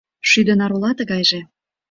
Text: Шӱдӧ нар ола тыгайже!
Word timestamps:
Шӱдӧ 0.29 0.53
нар 0.59 0.71
ола 0.75 0.91
тыгайже! 0.97 1.39